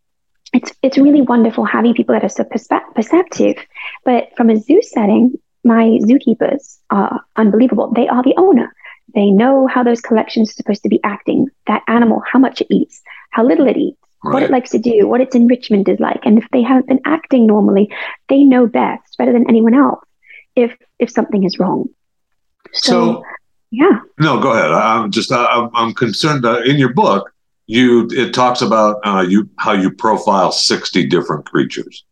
[0.53, 3.57] it's it's really wonderful having people that are so perspe- perceptive.
[4.05, 7.93] But from a zoo setting, my zookeepers are unbelievable.
[7.95, 8.73] They are the owner.
[9.15, 11.49] They know how those collections are supposed to be acting.
[11.67, 13.99] That animal, how much it eats, how little it eats,
[14.33, 17.01] what it likes to do, what its enrichment is like, and if they haven't been
[17.05, 17.93] acting normally,
[18.29, 20.05] they know best, better than anyone else,
[20.57, 21.89] if if something is wrong.
[22.73, 23.23] So,
[23.71, 24.71] yeah, no, go ahead.
[24.71, 26.45] I'm just I'm, I'm concerned.
[26.45, 27.31] Uh, in your book,
[27.67, 32.05] you it talks about uh, you how you profile sixty different creatures,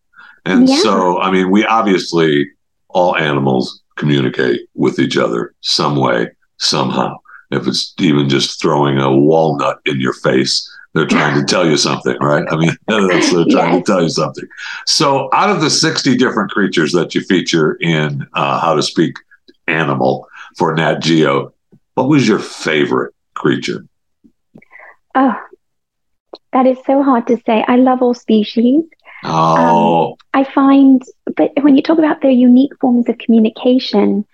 [0.44, 0.78] and Yeah.
[0.78, 2.48] so I mean, we obviously
[2.88, 7.16] all animals communicate with each other some way somehow.
[7.50, 11.76] If it's even just throwing a walnut in your face, they're trying to tell you
[11.76, 12.44] something, right?
[12.50, 13.76] I mean, that's, they're trying Yes.
[13.76, 14.44] to tell you something.
[14.86, 19.14] So, out of the 60 different creatures that you feature in uh, How to Speak
[19.66, 21.52] Animal for Nat Geo,
[21.94, 23.84] what was your favorite creature?
[25.14, 25.34] oh,
[26.52, 27.64] that is so hard to say.
[27.66, 28.84] I love all species.
[29.24, 31.02] Oh, I find,
[31.36, 34.24] but when you talk about their unique forms of communication,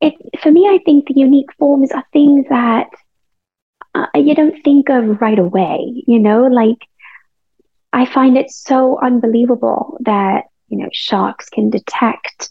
[0.00, 2.88] it for me, I think the unique forms are things that
[3.96, 6.04] uh, you don't think of right away.
[6.06, 6.86] You know, like
[7.92, 12.50] I find it so unbelievable that you know sharks can detect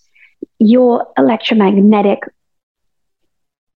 [0.60, 2.20] your electromagnetic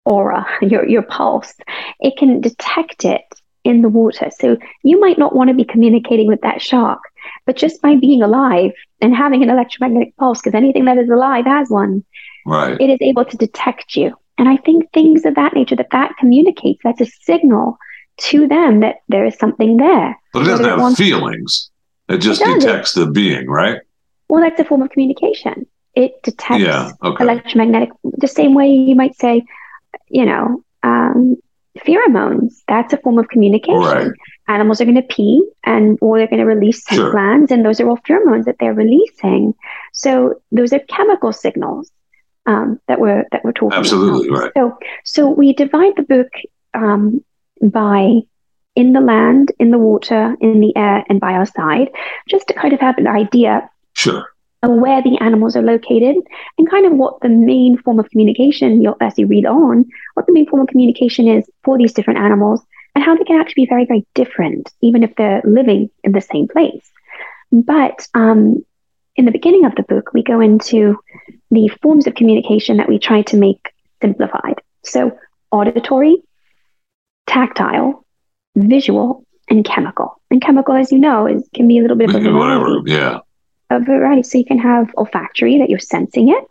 [0.04, 1.54] aura, your your pulse.
[2.00, 3.22] It can detect it
[3.64, 4.30] in the water.
[4.38, 7.00] So you might not want to be communicating with that shark,
[7.46, 11.46] but just by being alive and having an electromagnetic pulse, because anything that is alive
[11.46, 12.04] has one,
[12.46, 12.80] right.
[12.80, 14.16] it is able to detect you.
[14.38, 17.78] And I think things of that nature that that communicates, that's a signal
[18.18, 20.18] to them that there is something there.
[20.32, 21.70] But it doesn't it have feelings.
[22.08, 23.80] It just It detects the being, right?
[24.28, 25.66] Well, that's a form of communication.
[25.94, 26.92] It detects Yeah.
[27.02, 27.24] Okay.
[27.24, 29.44] electromagnetic, the same way you might say,
[30.08, 31.36] you know, um,
[31.78, 32.62] pheromones.
[32.68, 33.80] That's a form of communication.
[33.80, 34.10] Right.
[34.48, 37.10] Animals are going to pee and or they're going to release scent Sure.
[37.10, 39.54] glands, and those are all pheromones that they're releasing.
[39.92, 41.90] So those are chemical signals
[42.46, 44.46] um, that we're that we're talking Absolutely, about.
[44.46, 44.52] Absolutely right.
[44.56, 46.28] So so we divide the book
[46.74, 47.24] um,
[47.62, 48.20] by
[48.74, 51.88] in the land, in the water, in the air, and by our side,
[52.28, 54.26] just to kind of have an idea Sure.
[54.62, 56.16] of where the animals are located
[56.58, 60.26] and kind of what the main form of communication, you'll, as you read on, what
[60.26, 62.60] the main form of communication is for these different animals
[62.94, 66.20] and how they can actually be very, very different, even if they're living in the
[66.20, 66.90] same place.
[67.50, 68.62] But um,
[69.16, 70.98] in the beginning of the book, we go into
[71.50, 74.60] the forms of communication that we try to make simplified.
[74.84, 75.18] So,
[75.50, 76.16] auditory,
[77.26, 78.04] tactile,
[78.54, 80.20] visual, and chemical.
[80.30, 82.80] And chemical, as you know, is can be a little bit of a Whatever.
[82.80, 83.18] variety Yeah.
[83.70, 84.22] a variety.
[84.22, 86.44] So you can have olfactory that you're sensing it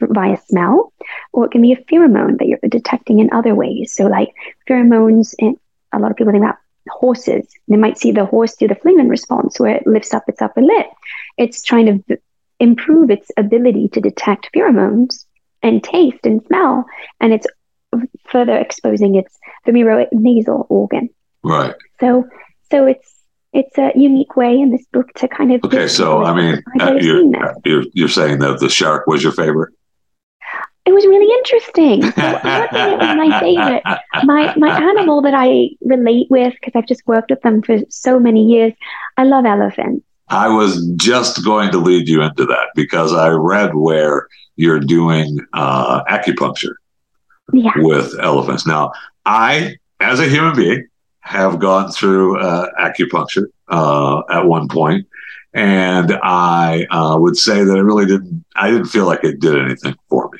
[0.00, 0.92] via smell,
[1.32, 3.92] or it can be a pheromone that you're detecting in other ways.
[3.94, 4.30] So like
[4.68, 5.56] pheromones, and
[5.92, 6.56] a lot of people think about
[6.88, 7.46] horses.
[7.68, 10.62] They might see the horse do the Flehmen response where it lifts up its upper
[10.62, 10.86] lip.
[11.40, 12.18] It's trying to
[12.60, 15.24] improve its ability to detect pheromones
[15.62, 16.84] and taste and smell,
[17.18, 17.46] and it's
[18.28, 21.08] further exposing its nasal organ.
[21.42, 21.74] Right.
[21.98, 22.28] So,
[22.70, 23.10] so it's
[23.52, 25.88] it's a unique way in this book to kind of Okay.
[25.88, 27.24] So, I mean, uh, you're,
[27.64, 29.74] you're, you're saying that the shark was your favorite?
[30.86, 32.02] It was really interesting.
[32.02, 33.82] So I would say it was my favorite.
[34.24, 38.18] My my animal that I relate with because I've just worked with them for so
[38.18, 38.72] many years.
[39.16, 40.04] I love elephants.
[40.30, 45.38] I was just going to lead you into that because I read where you're doing
[45.52, 46.74] uh, acupuncture
[47.52, 48.66] Yeah, with elephants.
[48.66, 48.92] Now,
[49.26, 50.86] I, as a human being,
[51.20, 55.06] have gone through uh, acupuncture uh, at one point,
[55.52, 58.44] and I uh, would say that it really didn't.
[58.56, 60.38] I didn't feel like it did anything for me.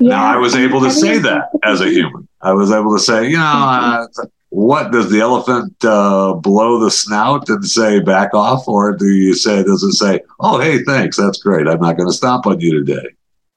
[0.00, 0.10] yeah.
[0.10, 2.28] Now, I was able to say that as a human.
[2.40, 4.06] I was able to say, you know, uh,
[4.52, 9.34] what does the elephant uh, blow the snout and say back off, or do you
[9.34, 12.60] say does it say, oh hey thanks that's great I'm not going to stomp on
[12.60, 13.08] you today?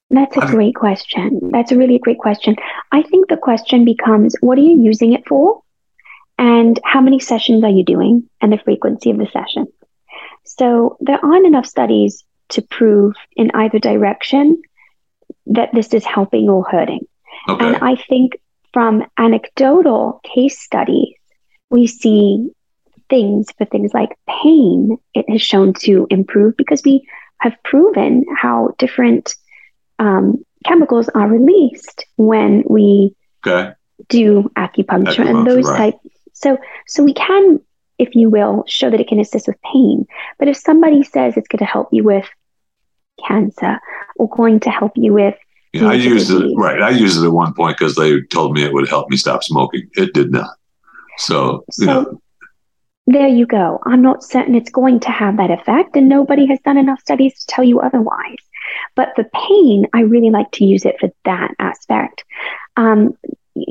[0.10, 1.50] That's a I- great question.
[1.52, 2.56] That's a really great question.
[2.94, 5.62] I think the question becomes, what are you using it for,
[6.38, 9.68] and how many sessions are you doing, and the frequency of the session.
[10.46, 14.62] So there aren't enough studies to prove in either direction
[15.48, 17.06] that this is helping or hurting.
[17.50, 18.40] Okay, And I think
[18.76, 21.16] from anecdotal case studies,
[21.70, 22.50] we see
[23.10, 27.08] things for things like pain, it has shown to improve because we
[27.40, 29.34] have proven how different
[29.98, 33.16] um, chemicals are released when we
[33.48, 33.72] okay,
[34.10, 35.94] do acupuncture, and those right.
[35.94, 36.12] type.
[36.34, 37.62] So, so we can,
[37.98, 40.06] if you will, show that it can assist with pain.
[40.38, 42.28] But if somebody says it's going to help you with
[43.26, 43.80] cancer
[44.18, 45.38] or going to help you with
[45.82, 46.82] yeah, I used it right.
[46.82, 49.44] I used it at one point because they told me it would help me stop
[49.44, 49.90] smoking.
[49.94, 50.50] It did not.
[51.18, 52.22] So, you know,
[53.08, 53.80] there you go.
[53.86, 57.40] I'm not certain it's going to have that effect, and nobody has done enough studies
[57.40, 58.38] to tell you otherwise.
[58.96, 62.24] But for pain, I really like to use it for that aspect.
[62.78, 63.18] Um,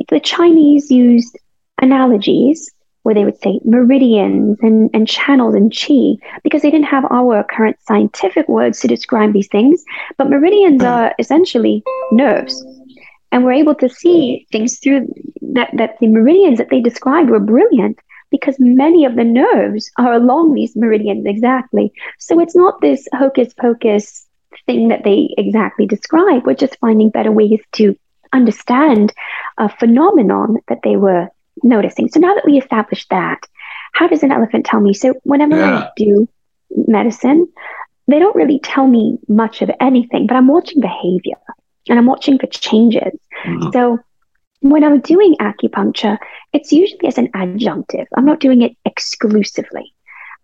[0.09, 1.37] the Chinese used
[1.81, 2.71] analogies
[3.05, 7.45] where they would say meridians and, and channels and chi because they didn't have our
[7.45, 9.85] current scientific words to describe these things.
[10.19, 10.89] But meridians hmm.
[10.89, 12.65] are essentially nerves.
[13.31, 15.13] And we're able to see things through
[15.43, 17.99] that, that the meridians that they described were brilliant
[18.31, 21.93] because many of the nerves are along these meridians exactly.
[22.19, 24.27] So it's not this hocus pocus
[24.67, 26.47] thing that they exactly describe.
[26.47, 27.97] We're just finding better ways to
[28.33, 29.13] understand
[29.59, 31.29] a phenomenon that they were
[31.65, 32.09] noticing.
[32.09, 33.47] So now that we established that,
[33.93, 34.95] how does an elephant tell me?
[34.95, 35.79] So whenever Yeah.
[35.79, 36.29] I do
[36.87, 37.49] medicine,
[38.07, 41.37] they don't really tell me much of anything, but I'm watching behavior
[41.89, 43.19] and I'm watching for changes.
[43.45, 43.73] Mhm.
[43.73, 43.99] So
[44.61, 46.19] when I'm doing acupuncture,
[46.53, 48.07] it's usually as an adjunctive.
[48.17, 49.93] I'm not doing it exclusively.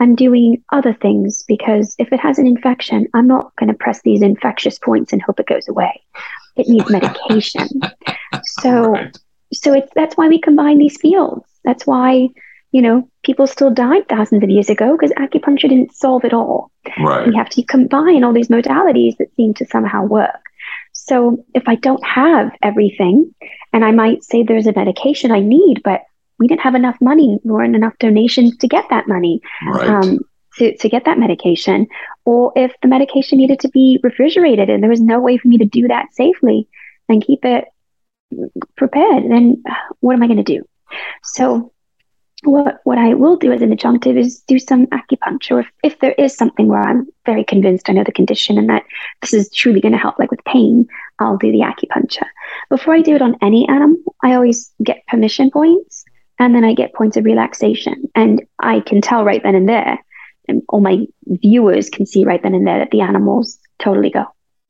[0.01, 4.01] I'm doing other things because if it has an infection, I'm not going to press
[4.03, 6.01] these infectious points and hope it goes away.
[6.57, 7.69] It needs medication.
[8.45, 9.19] so Right.
[9.53, 11.45] So it's that's why we combine these fields.
[11.65, 12.29] That's why,
[12.73, 16.71] you know, people still died thousands of years ago because acupuncture didn't solve it all.
[16.99, 17.27] Right.
[17.27, 20.41] We have to combine all these modalities that seem to somehow work.
[20.93, 23.35] So if I don't have everything,
[23.73, 26.03] and I might say there's a medication I need, but
[26.39, 29.89] we didn't have enough money nor enough donations to get that money Right.
[29.89, 30.21] um,
[30.57, 31.87] to, to get that medication,
[32.25, 35.59] or if the medication needed to be refrigerated and there was no way for me
[35.59, 36.67] to do that safely
[37.09, 37.67] and keep it
[38.77, 40.65] prepared, then uh, what am I going to do?
[41.23, 41.73] So,
[42.43, 46.13] what what I will do as an adjunctive is do some acupuncture if, if there
[46.13, 48.85] is something where I'm very convinced I know the condition and that
[49.21, 50.87] this is truly going to help, like with pain,
[51.19, 52.27] I'll do the acupuncture.
[52.71, 56.05] Before I do it on any animal, I always get permission points
[56.41, 58.09] and then I get points of relaxation.
[58.15, 59.99] And I can tell right then and there,
[60.49, 64.25] and all my viewers can see right then and there that the animals totally go.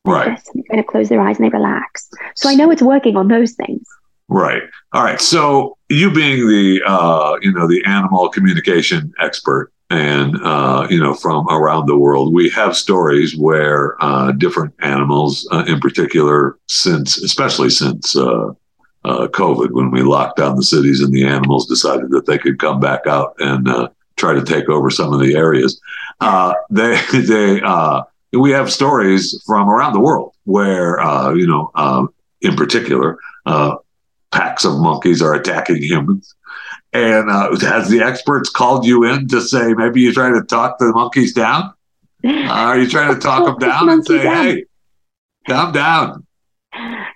[0.04, 0.40] Right.
[0.54, 2.08] they kind of close their eyes and they relax.
[2.34, 3.86] So I know it's working on those things.
[4.28, 4.62] Right.
[4.92, 5.20] All right.
[5.20, 11.14] So you being the uh, you know the animal communication expert, and uh, you know
[11.14, 17.18] from around the world, we have stories where uh, different animals, uh, in particular, since
[17.18, 18.50] especially since uh,
[19.04, 22.60] uh, COVID, when we locked down the cities and the animals decided that they could
[22.60, 25.80] come back out and uh, try to take over some of the areas,
[26.20, 31.70] uh, they they uh, we have stories from around the world where uh, you know,
[31.74, 33.18] um, in particular.
[33.46, 33.76] Uh,
[34.30, 36.34] packs of monkeys are attacking humans.
[36.92, 40.78] And uh, has the experts called you in to say maybe you're trying to talk
[40.78, 41.72] the monkeys down?
[42.24, 44.44] Are you trying to talk them down and say, down.
[44.44, 44.64] hey,
[45.48, 46.26] calm down?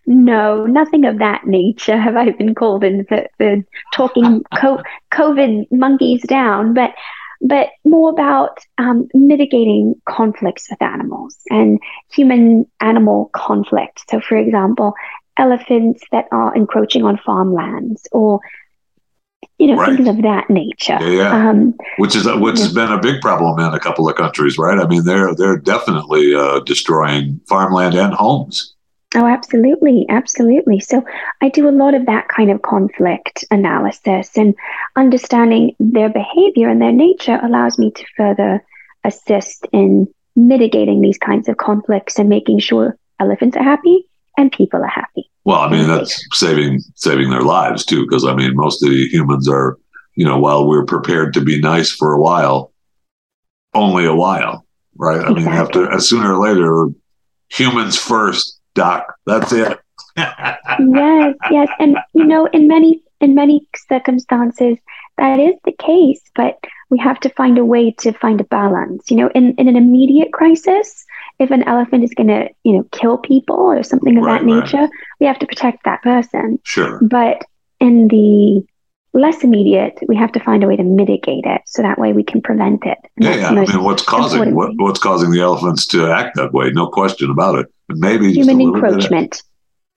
[0.07, 3.57] No, nothing of that nature have I been called in for, for
[3.92, 6.94] talking co- COVID monkeys down, but
[7.40, 11.79] but more about um, mitigating conflicts with animals and
[12.12, 14.03] human animal conflict.
[14.11, 14.94] So, for example,
[15.37, 18.40] elephants that are encroaching on farmlands, or
[19.59, 19.94] you know Right.
[19.97, 20.99] things of that nature.
[21.01, 21.49] Yeah, yeah.
[21.51, 24.79] Um, Which is which has been a big problem in a couple of countries, right?
[24.79, 28.74] I mean, they're they're definitely uh, destroying farmland and homes.
[29.16, 30.81] Oh, absolutely, absolutely.
[30.81, 31.05] So
[31.40, 34.55] I do a lot of that kind of conflict analysis and
[34.96, 38.64] understanding their behavior and their nature allows me to further
[39.05, 44.05] assist in mitigating these kinds of conflicts and making sure elephants are happy
[44.37, 45.31] and people are happy.
[45.44, 49.09] Well, I mean, that's saving saving their lives too, because I mean, most of the
[49.12, 49.79] humans are,
[50.16, 52.72] you know, while we're prepared to be nice for a while,
[53.74, 55.20] only a while, right?
[55.20, 55.85] I mean, Exactly.
[55.85, 56.87] after sooner or later,
[57.50, 59.15] humans first, doc.
[59.27, 59.79] That's it.
[60.17, 64.79] yes, yes, and you know, in many in many circumstances
[65.17, 66.59] that is the case, but
[66.91, 69.11] we have to find a way to find a balance.
[69.11, 71.05] You know, in, in an immediate crisis,
[71.39, 74.47] if an elephant is going to, you know, kill people or something of Right, that
[74.47, 74.65] right.
[74.65, 74.89] nature,
[75.21, 76.59] we have to protect that person.
[76.65, 77.01] Sure.
[77.03, 77.45] But
[77.81, 78.65] in the
[79.14, 82.22] less immediate, we have to find a way to mitigate it so that way we
[82.24, 82.98] can prevent it.
[83.16, 83.48] And Yeah, yeah.
[83.48, 86.70] I mean, what's causing what, what's causing the elephants to act that way?
[86.70, 87.72] No question about it.
[87.89, 89.43] And maybe human a little bit of- encroachment.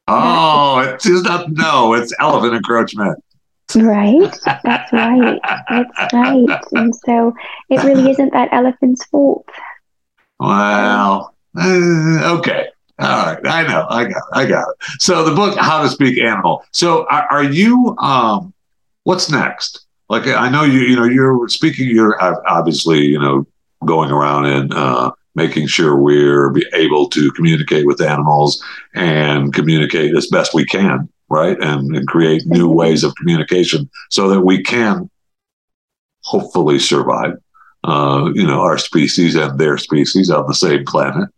[0.07, 1.51] oh, it's just not.
[1.51, 3.21] No, it's elephant encroachment.
[3.75, 4.33] Right?
[4.63, 5.39] That's right.
[5.69, 6.47] That's right.
[6.71, 7.33] And so
[7.69, 9.45] it really isn't that elephant's fault.
[10.39, 12.67] Well, eh, okay.
[12.99, 13.39] All right.
[13.45, 13.85] I know.
[13.89, 14.23] I got it.
[14.33, 15.01] I got it.
[15.01, 16.63] So the book, How to Speak Animal.
[16.71, 18.53] So are, are you, um,
[19.07, 19.85] what's next?
[20.09, 22.15] Like, I know you, you know, you're speaking, you're
[22.49, 23.47] obviously, you know,
[23.85, 28.61] going around and, uh, making sure we're be able to communicate with animals
[28.95, 31.57] and communicate as best we can, right?
[31.61, 35.09] And, and create new ways of communication so that we can
[36.23, 37.33] hopefully survive.
[37.83, 41.29] Uh, you know, our species and their species on the same planet.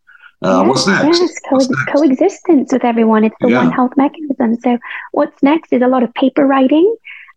[0.42, 1.20] Uh, what's next?
[1.20, 1.92] Yes, co- What's next?
[1.94, 3.26] coexistence with everyone.
[3.26, 3.58] It's the Yeah.
[3.64, 4.56] One Health mechanism.
[4.56, 4.78] So,
[5.12, 6.88] what's next is a lot of paper writing,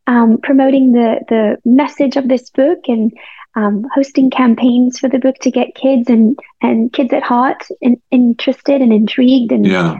[0.06, 3.12] um, promoting the the message of this book, and
[3.54, 8.00] um, hosting campaigns for the book to get kids and and kids at heart in,
[8.10, 9.98] interested and intrigued and Yeah.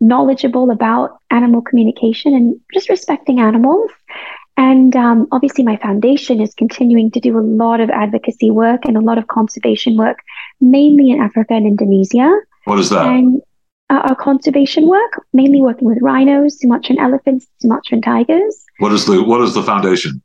[0.00, 3.90] knowledgeable about animal communication and just respecting animals.
[4.56, 8.96] And um, obviously, my foundation is continuing to do a lot of advocacy work and
[8.96, 10.18] a lot of conservation work,
[10.60, 12.30] mainly in Africa and Indonesia.
[12.64, 13.04] What is that?
[13.06, 13.42] And
[13.90, 19.22] uh, our conservation work, mainly working with rhinos, Sumatran elephants, Sumatran tigers, What is the
[19.22, 20.22] What is the foundation?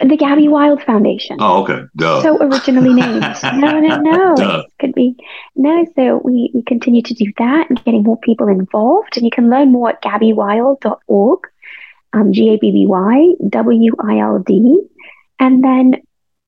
[0.00, 1.38] the Gabby Wild Foundation.
[1.40, 1.80] Oh, okay.
[1.96, 2.22] Duh.
[2.22, 3.24] So originally named.
[3.54, 4.34] No, no, no.
[4.36, 4.62] Duh.
[4.78, 5.16] Could be.
[5.56, 9.16] No, so we, we continue to do that and getting more people involved.
[9.16, 11.40] And you can learn more at gabbywild.org,
[12.12, 14.80] um, G A B B Y W I L D.
[15.40, 15.96] And then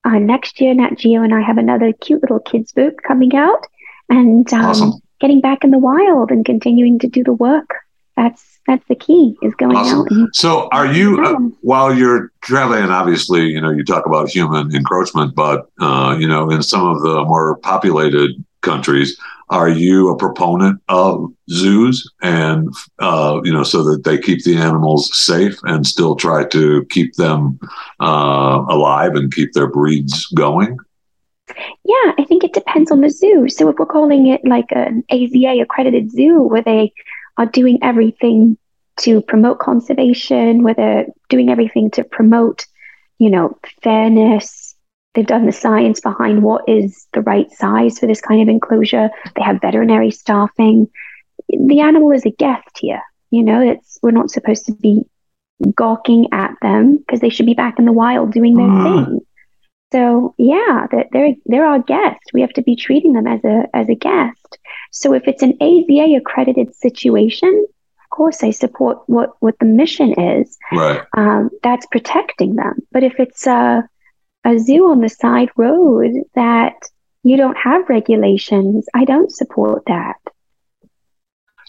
[0.05, 3.67] uh, next year, Nat Geo and I have another cute little kids book coming out
[4.09, 4.93] and um, Awesome.
[5.21, 7.71] Getting back in the wild and continuing to do the work.
[8.17, 10.01] That's that's the key is going Awesome.
[10.01, 10.11] out.
[10.11, 12.85] And, So, are you uh, while you're traveling?
[12.85, 17.01] Obviously, you know, you talk about human encroachment, but uh, you know, in some of
[17.03, 19.19] the more populated countries,
[19.49, 22.69] are you a proponent of zoos and
[22.99, 27.15] uh, you know, so that they keep the animals safe and still try to keep
[27.15, 27.59] them
[28.01, 30.77] uh, alive and keep their breeds going?
[31.85, 33.49] Yeah, I think it depends on the zoo.
[33.49, 36.93] So if we're calling it like an AZA accredited zoo where they
[37.37, 38.57] are doing everything
[38.99, 42.67] to promote conservation, where they're doing everything to promote,
[43.19, 44.75] you know, fairness,
[45.15, 49.11] they've done the science behind what is the right size for this kind of enclosure.
[49.37, 50.89] They have veterinary staffing.
[51.49, 53.01] The animal is a guest here.
[53.31, 55.05] You know, it's we're not supposed to be
[55.75, 58.83] gawking at them because they should be back in the wild doing their Mm.
[59.07, 59.21] thing.
[59.93, 62.21] So yeah, they're, they're they're our guest.
[62.33, 64.59] We have to be treating them as a as a guest.
[64.93, 67.67] So if it's an AZA accredited situation,
[68.05, 70.57] of course I support what what the mission is.
[70.73, 71.03] Right.
[71.17, 72.79] Um, that's protecting them.
[72.93, 73.83] But if it's a
[74.45, 76.75] a zoo on the side road that
[77.23, 80.17] you don't have regulations, I don't support that.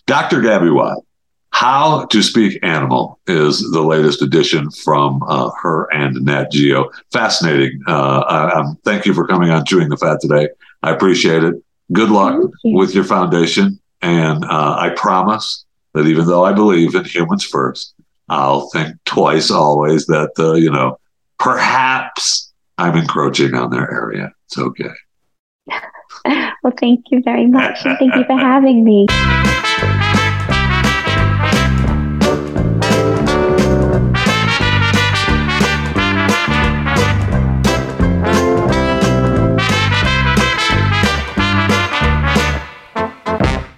[0.07, 0.41] Dr.
[0.41, 1.05] Gabby Wild,
[1.51, 6.89] How to Speak Animal is the latest edition from uh, her and Nat Geo.
[7.11, 7.79] Fascinating.
[7.87, 10.47] Uh, I, I'm, thank you for coming on Chewing the Fat today.
[10.81, 11.55] I appreciate it.
[11.91, 12.77] Good luck you.
[12.77, 13.79] with your foundation.
[14.01, 17.93] And uh, I promise that even though I believe in humans first,
[18.29, 20.99] I'll think twice always that, uh, you know,
[21.37, 24.31] perhaps I'm encroaching on their area.
[24.47, 24.93] It's okay.
[26.63, 29.07] Well, thank you very much, and thank you for having me.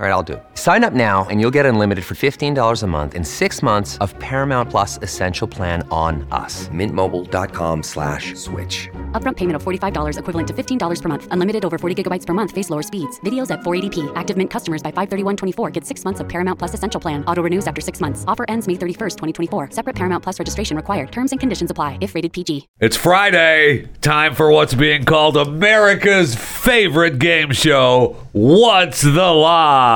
[0.00, 0.42] All right, I'll do it.
[0.54, 4.18] Sign up now and you'll get unlimited for $15 a month in six months of
[4.18, 6.68] Paramount Plus Essential Plan on us.
[6.68, 8.88] Mintmobile.com slash switch.
[9.12, 11.28] Upfront payment of $45 equivalent to $15 per month.
[11.32, 12.50] Unlimited over 40 gigabytes per month.
[12.50, 13.20] Face lower speeds.
[13.26, 14.10] Videos at 480p.
[14.16, 17.22] Active Mint customers by 531.24 get six months of Paramount Plus Essential Plan.
[17.26, 18.24] Auto renews after six months.
[18.26, 19.72] Offer ends May 31st, 2024.
[19.72, 21.12] Separate Paramount Plus registration required.
[21.12, 22.68] Terms and conditions apply if rated PG.
[22.80, 23.86] It's Friday.
[24.00, 29.89] Time for what's being called America's favorite game show, What's the Lie?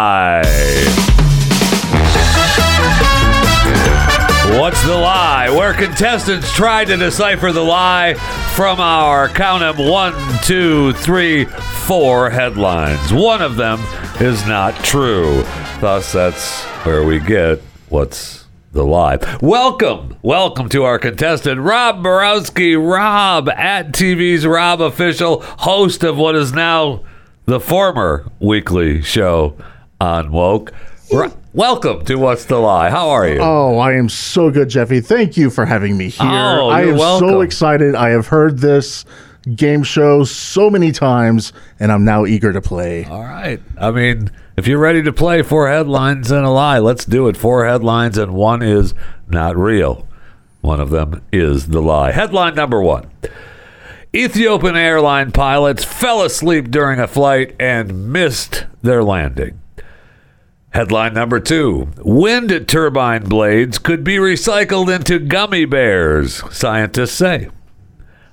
[4.59, 5.49] What's the lie?
[5.51, 8.14] Where contestants try to decipher the lie
[8.57, 13.12] from our count 'em one, two, three, four headlines.
[13.12, 13.78] One of them
[14.18, 15.45] is not true.
[15.80, 19.18] Thus, that's where we get what's the lie.
[19.40, 22.74] Welcome, welcome to our contestant, Rob Borowski.
[22.74, 27.03] Rob at TV's Rob Official, host of what is now
[27.47, 29.55] the former weekly show
[30.01, 30.72] on Woke.
[31.53, 32.90] Welcome to What's the Lie.
[32.90, 33.38] How are you?
[33.40, 35.01] Oh, I am so good, Jeffy.
[35.01, 36.26] Thank you for having me here.
[36.26, 37.28] Oh, I am welcome.
[37.28, 37.95] so excited.
[37.95, 39.05] I have heard this
[39.55, 43.05] game show so many times, and I'm now eager to play.
[43.05, 43.61] All right.
[43.78, 47.36] I mean, if you're ready to play four headlines and a lie, let's do it.
[47.36, 48.95] Four headlines, and one is
[49.28, 50.09] not real.
[50.61, 52.12] One of them is the lie.
[52.12, 53.11] Headline number one
[54.14, 59.61] Ethiopian airline pilots fell asleep during a flight and missed their landing.
[60.75, 67.49] Headline number two Wind turbine blades could be recycled into gummy bears, scientists say.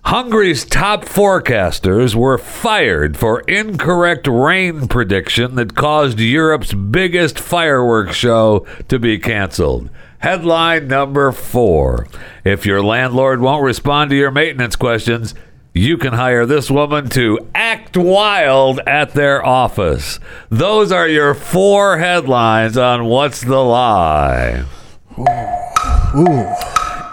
[0.06, 8.66] Hungary's top forecasters were fired for incorrect rain prediction that caused Europe's biggest fireworks show
[8.88, 9.92] to be canceled.
[10.18, 12.08] Headline number four
[12.44, 15.36] If your landlord won't respond to your maintenance questions,
[15.74, 20.20] you can hire this woman to act wild at their office.
[20.50, 24.66] Those are your four headlines on What's the Lie.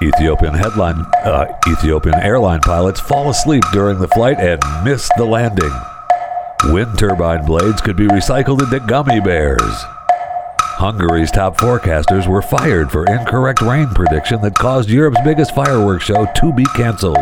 [0.02, 5.72] Ethiopian headline uh, Ethiopian airline pilots fall asleep during the flight and miss the landing.
[6.64, 9.84] Wind turbine blades could be recycled into gummy bears.
[10.78, 16.26] Hungary's top forecasters were fired for incorrect rain prediction that caused Europe's biggest fireworks show
[16.36, 17.18] to be canceled.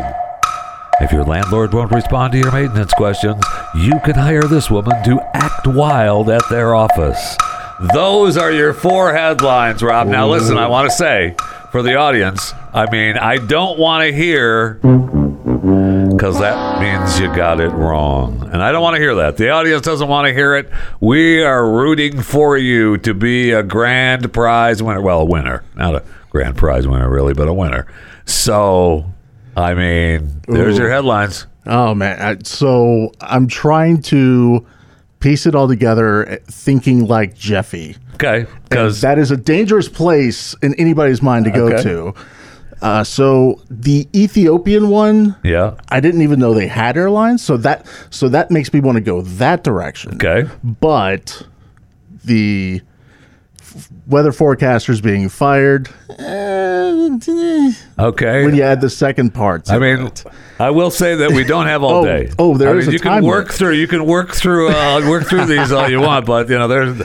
[0.99, 3.45] If your landlord won't respond to your maintenance questions,
[3.75, 7.37] you can hire this woman to act wild at their office.
[7.93, 10.07] Those are your four headlines, Rob.
[10.07, 11.37] Now, listen, I want to say
[11.71, 14.75] for the audience, I mean, I don't want to hear
[16.17, 18.49] because that means you got it wrong.
[18.51, 19.37] And I don't want to hear that.
[19.37, 20.71] The audience doesn't want to hear it.
[20.99, 25.03] We are rooting for you to be a grand prize winner.
[25.03, 25.63] Well, a winner.
[25.75, 27.87] Not a grand prize winner, really, but a winner.
[28.25, 29.13] So,
[29.57, 30.83] I mean, there's Ooh.
[30.83, 31.47] your headlines.
[31.65, 32.21] Oh man!
[32.21, 34.65] I, so I'm trying to
[35.19, 37.97] piece it all together, eh, thinking like Jeffy.
[38.15, 41.83] Okay, because that is a dangerous place in anybody's mind to go Okay.
[41.83, 42.15] to.
[42.83, 47.43] Uh, so the Ethiopian one, yeah, I didn't even know they had airlines.
[47.43, 50.15] So that so that makes me want to go that direction.
[50.17, 51.43] Okay, but
[52.25, 52.83] the
[54.07, 55.89] weather forecasters being fired.
[56.19, 58.45] eh, okay.
[58.45, 60.11] When you add the second part, I mean,
[60.59, 62.31] I will say that we don't have all Oh, day.
[62.39, 63.53] oh, there I is mean, a you can work limit.
[63.55, 63.73] through.
[63.73, 64.69] You can work through.
[64.71, 67.03] Uh, work through these all you want, but you know, there's.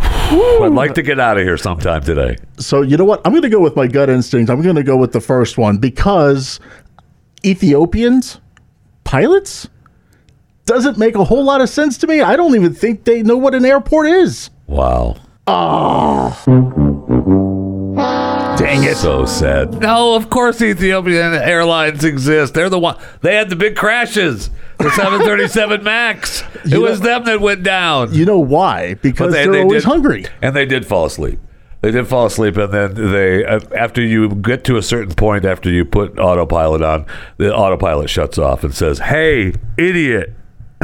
[0.00, 2.36] I'd like to get out of here sometime today.
[2.58, 3.20] So you know what?
[3.24, 4.50] I'm going to go with my gut instinct.
[4.50, 6.60] I'm going to go with the first one because
[7.44, 8.40] Ethiopians
[9.04, 9.68] pilots
[10.66, 12.20] doesn't make a whole lot of sense to me.
[12.20, 14.50] I don't even think they know what an airport is.
[14.68, 15.16] Wow.
[15.52, 16.36] Oh.
[18.58, 18.96] Dang it.
[18.96, 19.80] So sad.
[19.80, 22.54] No, of course Ethiopian Airlines exist.
[22.54, 22.96] They're the one.
[23.22, 24.50] They had the big crashes.
[24.78, 26.42] The 737 Max.
[26.64, 28.14] It You was know- them that went down.
[28.14, 28.94] You know why?
[28.94, 30.26] Because they, are always did- hungry.
[30.40, 31.38] And they did fall asleep.
[31.82, 35.46] They did fall asleep, and then they, uh, after you get to a certain point,
[35.46, 37.06] after you put autopilot on,
[37.38, 40.34] the autopilot shuts off and says, "Hey, idiot,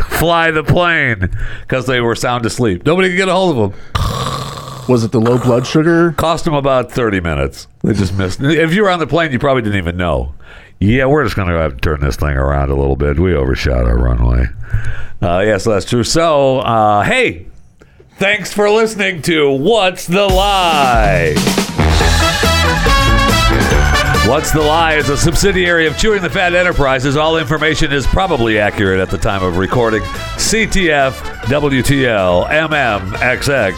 [0.08, 1.28] fly the plane,"
[1.60, 2.86] because they were sound asleep.
[2.86, 3.80] Nobody could get a hold of them.
[4.88, 6.12] Was it the low blood sugar?
[6.12, 7.66] Cost them about thirty minutes.
[7.82, 8.40] They just missed.
[8.40, 10.34] If you were on the plane, you probably didn't even know.
[10.78, 13.18] Yeah, we're just going to have to turn this thing around a little bit.
[13.18, 14.46] We overshot our runway.
[15.22, 16.04] Uh, yes, that's true.
[16.04, 17.46] So, uh, hey,
[18.18, 21.34] thanks for listening to What's the Lie?
[24.26, 27.16] What's the Lie is a subsidiary of Chewing the Fat Enterprises.
[27.16, 30.02] All information is probably accurate at the time of recording.
[30.02, 31.12] CTF,
[31.42, 33.72] WTL, MMXXII.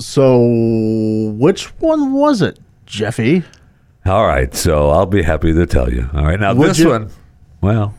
[0.00, 3.44] So which one was it, Jeffy?
[4.04, 6.10] All right, so I'll be happy to tell you.
[6.12, 6.88] All right, now Would this you?
[6.88, 7.10] one,
[7.60, 7.94] well,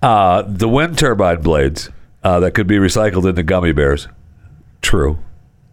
[0.00, 1.90] uh, the wind turbine blades
[2.24, 4.08] uh, that could be recycled into gummy bears,
[4.80, 5.18] true.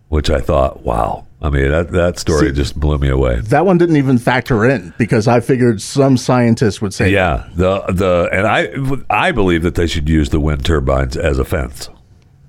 [0.10, 1.26] Which I thought, wow.
[1.44, 3.42] I mean, that that story See- just blew me away.
[3.42, 7.82] That one didn't even factor in because I figured some scientists would say, Yeah, the
[7.90, 8.70] the and I
[9.10, 11.90] I believe that they should use the wind turbines as a fence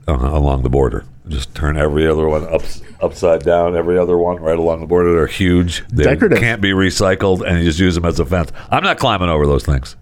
[0.07, 1.05] uh, along the border.
[1.27, 2.63] Just turn every other one up,
[3.01, 5.13] upside down, every other one right along the border.
[5.15, 5.83] They're huge.
[5.89, 6.39] They Decorative.
[6.39, 8.53] can't be recycled, and you just use them as a fence.
[8.71, 9.97] I'm not climbing over those things.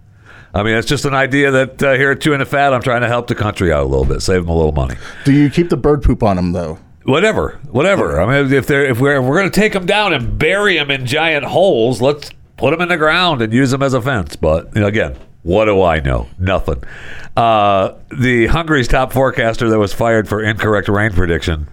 [0.53, 3.01] I mean, it's just an idea that uh, here at Chewing the Fat, I'm trying
[3.01, 4.95] to help the country out a little bit, save them a little money.
[5.23, 6.77] Do you keep the bird poop on them though?
[7.05, 8.21] Whatever, whatever.
[8.21, 10.75] I mean, if they're if we're if we're going to take them down and bury
[10.77, 14.01] them in giant holes, let's put them in the ground and use them as a
[14.01, 14.35] fence.
[14.37, 16.27] But you know, again, what do I know?
[16.39, 16.81] Nothing.
[17.35, 21.67] Uh, the Hungary's top forecaster that was fired for incorrect rain prediction.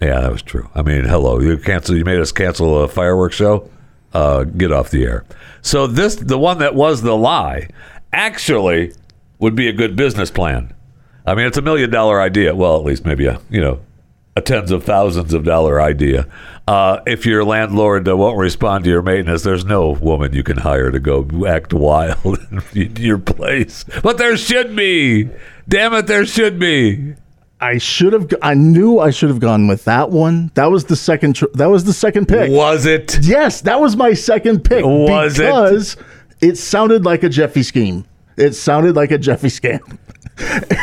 [0.00, 0.68] Yeah, that was true.
[0.74, 1.96] I mean, hello, you cancel.
[1.96, 3.70] You made us cancel a fireworks show.
[4.12, 5.24] Uh, get off the air.
[5.62, 7.68] So this, the one that was the lie,
[8.12, 8.92] actually
[9.38, 10.74] would be a good business plan.
[11.24, 12.54] I mean, it's a million dollar idea.
[12.54, 13.80] Well, at least maybe a you know
[14.34, 16.26] a tens of thousands of dollar idea.
[16.66, 20.58] Uh, if your landlord uh, won't respond to your maintenance, there's no woman you can
[20.58, 22.38] hire to go act wild
[22.74, 23.84] in your place.
[24.02, 25.28] But there should be.
[25.68, 27.14] Damn it, there should be.
[27.60, 28.28] I should have.
[28.42, 30.50] I knew I should have gone with that one.
[30.54, 31.36] That was the second.
[31.36, 32.50] Tr- that was the second pick.
[32.50, 33.18] Was it?
[33.22, 34.84] Yes, that was my second pick.
[34.84, 35.44] Was it?
[35.44, 35.96] because
[36.40, 36.58] it?
[36.58, 38.04] sounded like a Jeffy scheme.
[38.36, 39.98] It sounded like a Jeffy scam,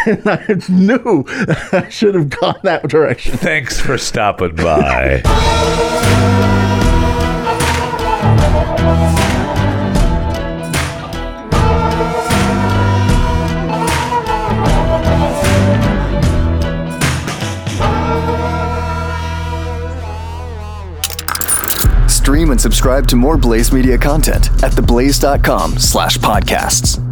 [0.05, 1.26] and I knew
[1.72, 3.38] I should have gone that direction.
[3.38, 5.22] Thanks for stopping by.
[22.07, 27.09] Stream and subscribe to more Blaze Media content at theblaze.com slash podcasts.